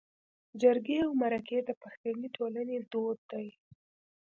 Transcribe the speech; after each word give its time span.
جرګې 0.61 0.97
او 1.05 1.11
مرکې 1.21 1.59
د 1.63 1.69
پښتني 1.81 2.27
ټولنې 2.35 2.77
دود 2.91 3.19
دی 3.31 3.47